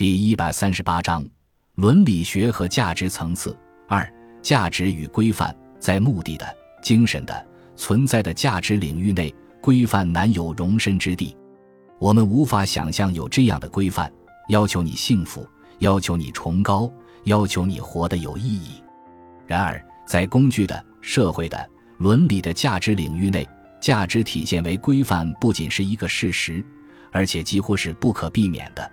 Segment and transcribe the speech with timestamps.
[0.00, 1.22] 第一百三十八章：
[1.74, 3.54] 伦理学和价值层次。
[3.86, 11.36] 二、价值与规范，在目的的、精神的、存在的价值领域内，规范难有容身之地。
[11.98, 14.10] 我们无法想象有这样的规范，
[14.48, 15.46] 要求你幸福，
[15.80, 16.90] 要求你崇高，
[17.24, 18.82] 要求你活得有意义。
[19.46, 23.46] 然而，在工具的、社会的、伦理的价值领域内，
[23.82, 26.64] 价值体现为规范不仅是一个事实，
[27.12, 28.90] 而且几乎是不可避免的。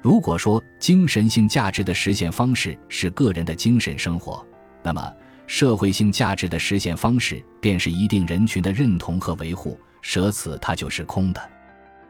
[0.00, 4.46] 如果说精神性价值的实现方式是个人的精神生活，
[4.82, 5.12] 那么
[5.46, 9.78] 社会性价值的实现方式便是一定人群的认同和维护。
[10.00, 11.50] 舍此，它就是空的。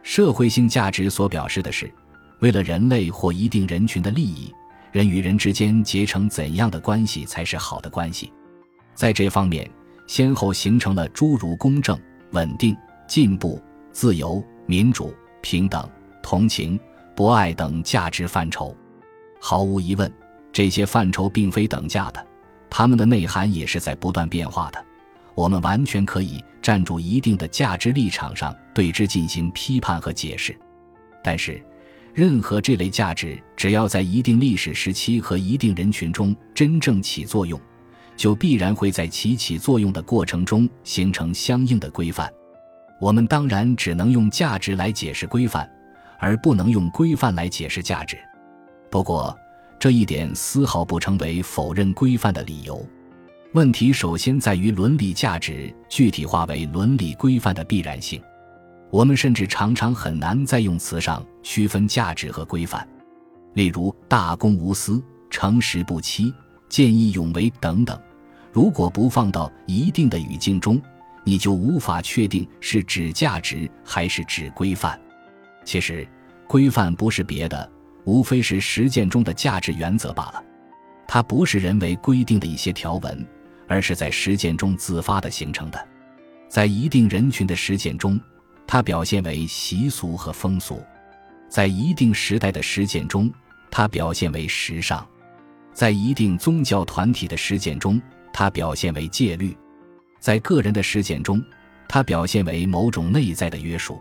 [0.03, 1.93] 社会性价值所表示的是，
[2.41, 4.53] 为了人类或一定人群的利益，
[4.93, 8.33] 人与人之间结成怎样的关系才是好的关系。
[8.95, 9.69] 在这方面。
[10.09, 11.95] 先后形成了诸如公正、
[12.31, 12.75] 稳定、
[13.07, 15.87] 进步、自由、民主、平等、
[16.23, 16.81] 同情、
[17.19, 18.73] 博爱等价值范畴。
[19.41, 20.09] 毫无疑问，
[20.53, 22.25] 这些范畴并非等价的，
[22.71, 24.87] 它们的内涵也是在不断变化的。
[25.35, 30.57] 我们完全可以站住一定的价值立场上对之进行批判和解释。
[31.21, 31.61] 但是，
[32.15, 37.61] 任何这类价值，只要在一定历史时期和一定人群中真正起作用。
[38.17, 42.33] 就必然会在其起作用的过程中形成相应的规范。
[43.01, 45.69] 我们当然只能用价值来解释规范，
[46.19, 48.19] 而不能用规范来解释价值。
[48.91, 49.37] 不过，
[49.79, 52.85] 这一点丝毫不成为否认规范的理由。
[53.55, 58.21] 问题首先在于伦理价值具体化为伦理规范的必然性。
[58.91, 62.87] 我们甚至常常很难在用词上区分价值和规范。
[63.55, 66.33] 例如，大公无私、诚实不欺、
[66.69, 67.99] 见义勇为等等。
[68.53, 70.81] 如果不放到一定的语境中，
[71.25, 74.99] 你就无法确定是指价值还是指规范。
[75.65, 76.07] 其实，
[76.47, 77.71] 规范不是别的，
[78.05, 80.43] 无非是实践中的价值原则罢了。
[81.07, 83.27] 它不是人为规定的一些条文，
[83.67, 85.89] 而是在实践中自发的形成的。
[86.49, 88.19] 在一定人群的实践中，
[88.67, 90.77] 它表现为习俗和风俗；
[91.49, 93.31] 在一定时代的实践中，
[93.71, 95.07] 它表现为时尚；
[95.73, 98.01] 在一定宗教团体的实践中。
[98.31, 99.57] 它表现为戒律，
[100.21, 101.43] 在个人的实践中，
[101.89, 104.01] 它表现为某种内在的约束。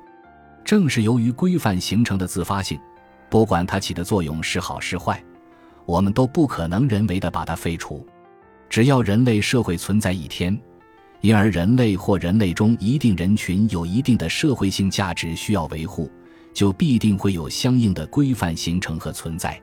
[0.68, 2.78] 正是由于规范形成的自发性，
[3.30, 5.24] 不管它起的作用是好是坏，
[5.86, 8.06] 我们都不可能人为的把它废除。
[8.68, 10.60] 只要人类社会存在一天，
[11.22, 16.12] 因而人类或人类中一定人群有一定的社会性价值需要维护，
[16.54, 19.58] 就必定会有相应的规范形成和存在。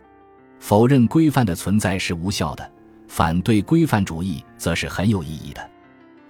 [0.59, 2.73] 否认规范的存在是无效的。
[3.09, 5.71] 反对规范主义则是很有意义的。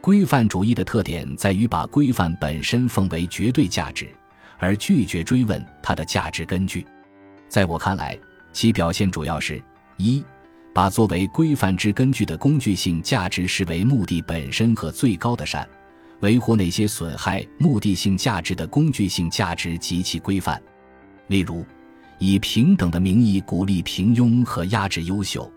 [0.00, 4.08] 规范主义的特点在于把规范本身奉为绝对价值，
[4.64, 6.86] 而拒绝追问它的价值根据。
[7.48, 8.18] 在我看来，
[8.52, 9.62] 其表现主要是：
[9.98, 10.24] 一，
[10.74, 15.68] 把作为规范之根据的工具性价值视为目的本身和最高的善，
[16.20, 20.60] 维护那些损害目的性价值的工具性价值及其规范。
[21.26, 21.64] 例如，
[22.18, 25.50] 以平等的名义鼓励平庸和压制优秀。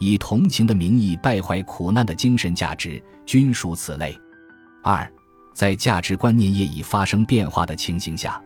[0.00, 4.16] 以同情的名义败坏苦难的精神价值，均属此类。
[4.80, 5.10] 二，
[5.52, 8.40] 在价值观念业已发生变化的情形下，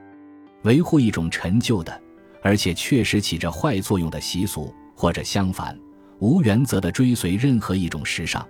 [0.62, 2.02] 维护一种陈旧的，
[2.42, 5.78] 而且确实起着坏作用的习俗，或者相反，
[6.18, 8.46] 无原则的追随任何一种时尚，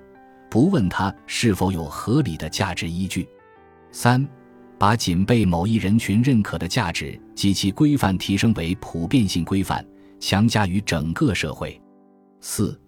[0.51, 3.29] 不问它是否有合理的价值依据。
[3.91, 4.27] 三，
[4.79, 9.85] 把仅被某一人群认可的价值及其规范提升为普遍性规范，
[10.21, 11.81] 强加于整个社会。
[12.41, 12.79] 四。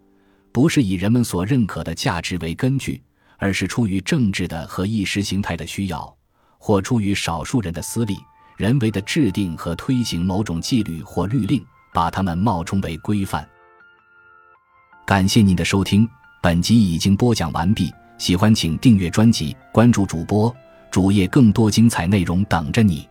[0.53, 3.03] 不是以人们所认可的价值为根据，
[3.39, 6.17] 而是出于政治的和意识形态的需要，
[6.59, 8.17] 或出于少数人的私利，
[8.57, 13.49] 人为的制定和推行某种纪律或律令，把它们冒充为规范。
[15.05, 16.09] 感谢您的收听，
[16.43, 17.93] 本集已经播讲完毕。
[18.17, 20.55] 喜欢请订阅专辑，关注主播
[20.91, 23.09] 主页，更多精彩内容等着你。